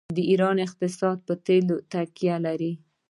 [0.15, 2.73] د ایران اقتصاد په تیلو تکیه لري.